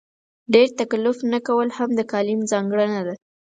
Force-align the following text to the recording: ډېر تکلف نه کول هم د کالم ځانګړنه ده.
ډېر 0.53 0.67
تکلف 0.79 1.17
نه 1.31 1.39
کول 1.47 1.67
هم 1.77 1.89
د 1.95 2.01
کالم 2.11 2.39
ځانګړنه 2.51 3.01
ده. 3.07 3.13